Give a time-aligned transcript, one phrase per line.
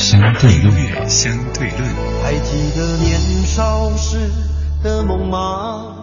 [0.00, 1.80] 相对论，相对论。
[2.22, 4.30] 还记得年少时
[4.82, 5.96] 的梦吗？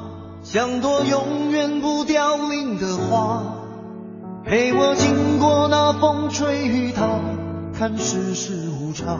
[0.43, 3.41] 像朵永远不凋零的花，
[4.45, 7.19] 陪我经过那风吹雨打，
[7.77, 9.19] 看世事无常，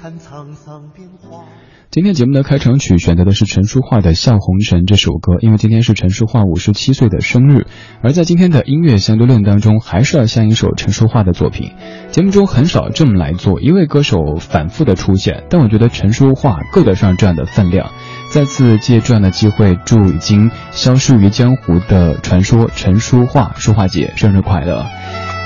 [0.00, 1.44] 看沧桑变化。
[1.90, 7.66] 今天节目的开场曲选择的是陈淑桦的《笑红尘》这首歌，因为今天是陈淑桦五十七岁的生日。
[8.02, 11.72] 而在今天的音乐相对论当中，还是要像一首陈淑桦的作品。
[12.12, 17.90] 节目中很少这么来做，一位歌手反复的出现，但我觉得陈淑桦够得上这样的分量。
[18.30, 24.86] 再次借这样的机会，祝已经消失于江湖的传说陈淑桦淑桦姐生日快乐！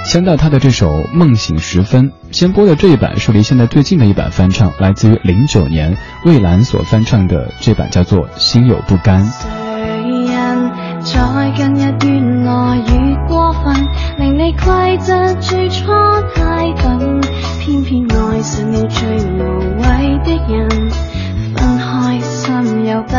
[0.04, 9.24] 先到他的这首《梦醒时分》，先播的这一版是离现在最近的一版翻唱，来自于零九年蔚蓝所翻唱的这版，叫做《心有不甘》。
[9.32, 10.70] 谁人
[11.02, 13.74] 在近日越來越过分，
[14.18, 15.86] 令你攜着最初
[16.34, 17.20] 太笨，
[17.60, 19.42] 偏偏爱上了最無
[19.82, 20.68] 謂的人，
[21.56, 23.16] 分开心又不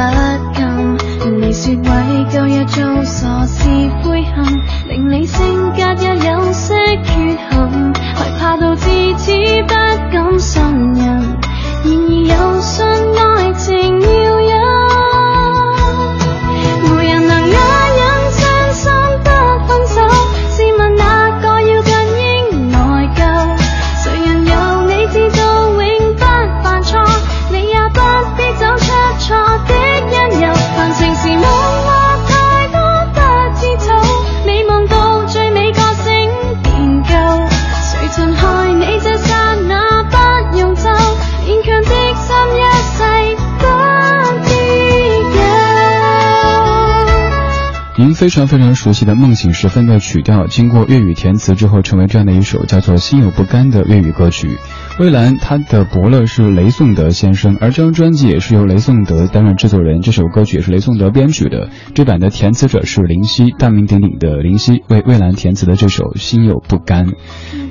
[48.15, 54.57] 非常非常熟悉的《梦醒时分》的曲调，经过粤语填词之后，成为这样的一首叫做《心有不甘》的粤语歌曲。
[54.97, 61.69] 蔚蓝他的伯乐是雷颂德先生，而这张专辑也是由雷颂德担任制作人，这首歌曲也是雷颂德编曲的。
[61.93, 67.07] 这版的填词者是林夕，大名鼎鼎的林夕为蔚蓝填词的这首《心有不甘》。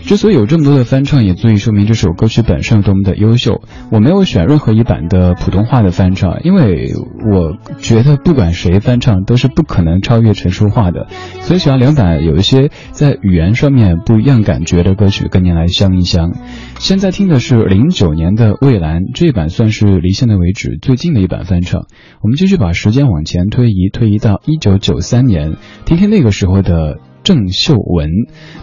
[0.05, 3.63] 之所以有这么多的翻唱，也足以说明这首歌曲本身有多么的优秀。
[3.91, 6.93] 我没有选任何一版的普通话的翻唱，因为
[7.33, 11.07] 我觉得不管谁翻唱都是不可能超越陈淑桦的，
[11.41, 16.33] 所以喜欢两版有一些在语言上面不一样感觉的歌曲跟您来相一相。
[16.79, 21.87] 现在听的是零九年的蔚蓝，这一版算是离现在为止最近的一版翻唱。
[22.21, 26.99] 我们继续把时间往前推移，推移到一九九三年，听听那个时候的。
[27.25, 28.11] 郑秀文，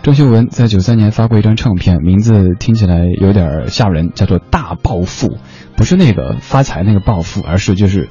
[0.04, 5.28] 郑秀文在九三年发过一张唱片，名字听起来有点吓人，叫做《大暴富》，
[5.76, 8.08] 不是那个发财那个暴富，而是就是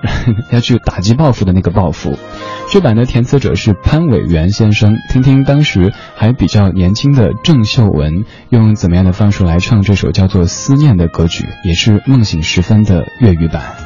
[0.52, 2.18] 要去打击报复的那个报复。
[2.70, 13.83] 这版的填词者是潘伟元先生，听听当时还比较年轻的郑秀文用怎么样的方式来唱这首叫做《思念》的歌曲，也是《梦醒时分》的粤语版。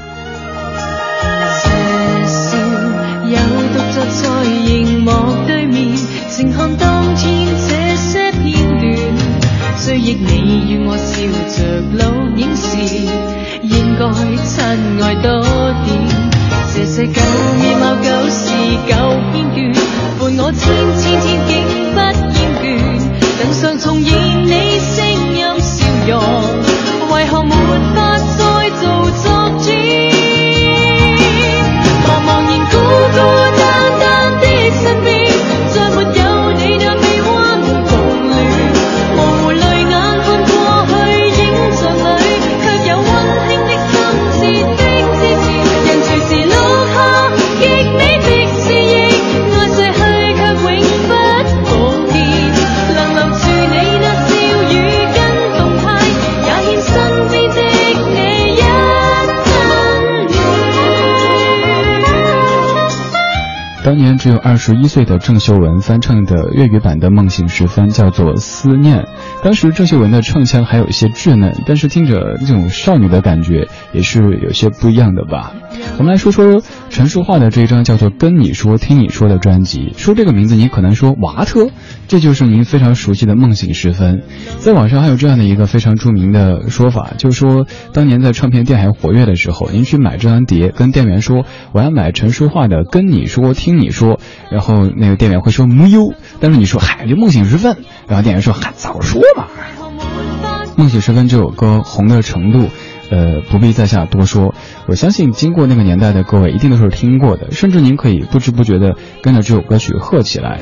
[9.99, 11.11] 追忆你与我笑
[11.57, 12.69] 着老影时，
[13.65, 14.01] 应该
[14.45, 14.63] 亲
[15.03, 15.27] 爱多
[15.85, 15.89] 点。
[16.73, 17.21] 这世旧
[17.61, 18.39] 面貌旧事
[18.87, 18.95] 旧
[19.33, 19.59] 片段，
[20.21, 20.63] 伴我千
[21.01, 21.08] 千。
[63.89, 68.99] 当年只有二十一岁的郑秀文翻唱的粤语版的《梦醒时分》，叫做《思念》。
[69.43, 75.55] 当时郑秀文的唱腔还有一些稚嫩，但是听着那种少女的感觉也是有些不一样的吧。
[75.97, 79.95] 我们来说说陈淑桦的这一张叫做《跟你说听你说》的专辑。
[79.97, 81.69] 说这个名字，你可能说瓦特，
[82.09, 84.19] 这就是您非常熟悉的《梦醒时分》。
[84.59, 94.17] 在网上还有这样的一个非常著名的说法，就说当年在唱片店还活跃的时候，您去买这张碟，跟店员说我要买陈淑桦的《跟你说听你说》，
[94.51, 97.75] 然后那个店员会说没有，但是你说嗨就《梦醒时分》，
[98.07, 99.47] 然后店员说嗨早说嘛，
[100.79, 102.69] 《梦醒时分》这首歌红的程度。
[103.11, 104.55] 呃，不必在下多说。
[104.87, 110.61] 我相信经过那个年代的各位一定都是听过的，甚至您可以不知不觉的跟着这首歌曲喝起来。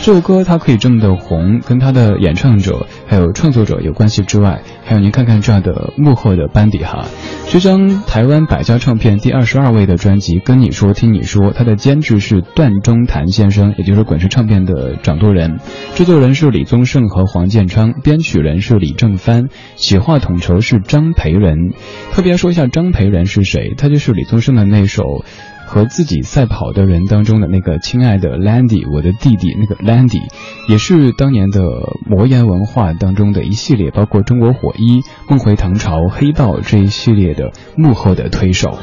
[0.00, 7.04] 这首歌它可以这么的红，跟它的演唱者还有创作者有关系之外，还有您看看这样的幕后的班底哈。
[7.50, 15.58] 这张台湾百家唱片第二十二位的专辑《跟你说听你说》，它的监制是段中谭先生，也就是滚石唱片的掌舵人，
[15.94, 21.72] 制作人是李宗盛和黄建昌，编曲人是李正帆，企划统筹是张培仁。
[22.12, 25.24] 特别说一下张培仁是谁，他就是李宗盛的那首
[25.68, 30.22] 和自己赛跑的人当中的那个亲爱的 Landy，我的弟弟那个 Landy，
[30.66, 31.60] 也是当年的
[32.06, 38.78] 魔岩文化当中的一系列，包括中国火一、梦回唐朝、黑豹这一系列的幕后的推手。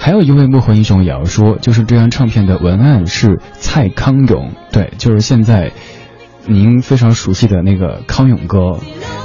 [0.00, 5.72] 还有一位幕后英雄也要说，就是这张唱片的文案是蔡康永，对，就是现在
[6.48, 8.80] 您非常熟悉的那个康永哥。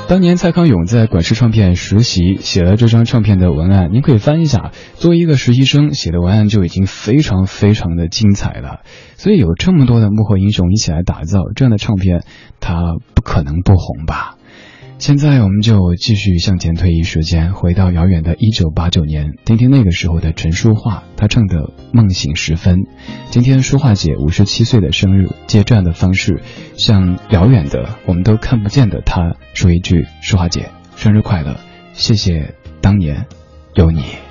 [0.09, 4.71] 当年蔡康永在滚石唱片实习，写了这张唱片的文案，您可以翻一下。
[4.95, 8.81] 作为一个实习生写的文案就已经非常非常的精彩了。
[9.15, 12.23] 所以有这么多的幕后英雄一起来打造这样的唱片，
[12.59, 14.35] 它不可能不红吧？
[15.03, 21.57] 现在我们就继续向前推移时间，回到遥远的1989年，听听那个时候的陈淑桦，她唱的
[21.91, 22.75] 《梦醒时分》。
[23.29, 26.41] 今天淑桦姐五十七岁的生日，借这样的方式，
[26.77, 31.57] 向遥远的我们都看不见的她说一句：淑桦姐，生日快乐！
[31.91, 33.25] 谢谢当年
[33.75, 34.03] 有你。
[34.03, 34.22] 你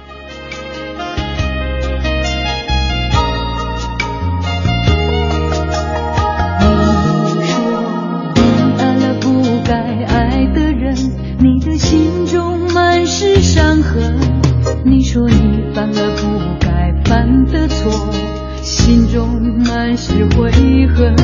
[20.04, 20.50] 是悔
[20.88, 21.14] 恨。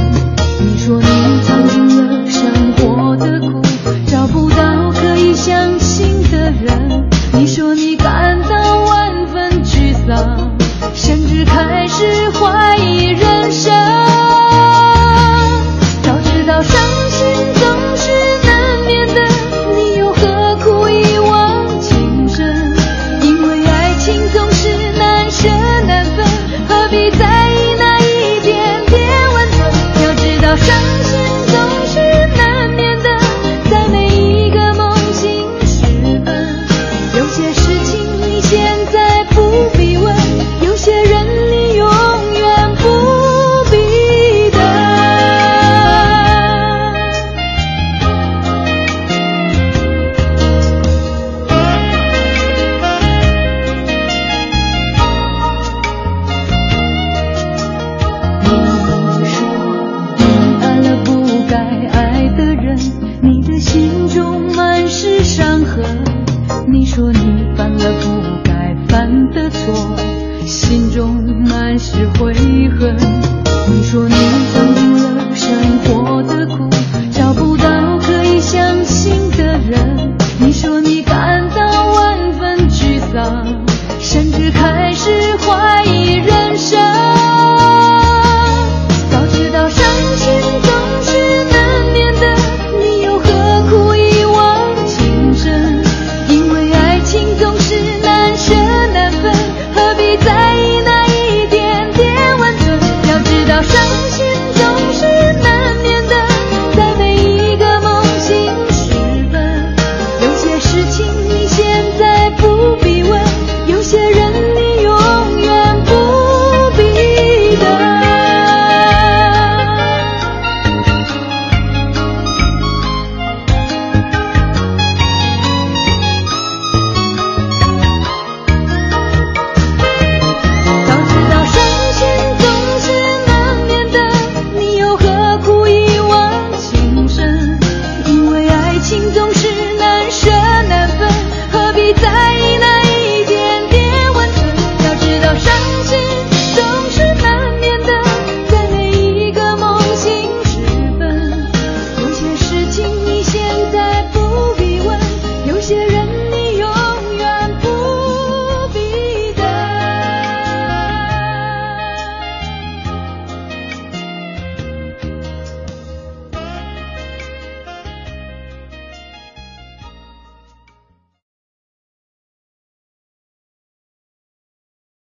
[0.60, 3.60] 你说你尝尽了生活的苦
[4.06, 7.10] 找不到可以相信的人。
[7.32, 8.27] 你说你感